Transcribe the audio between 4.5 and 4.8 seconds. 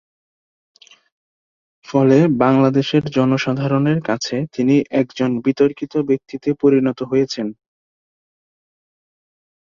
তিনি